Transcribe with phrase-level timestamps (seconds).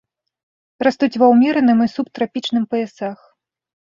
[0.85, 3.19] Растуць ва ўмераным і субтрапічным паясах.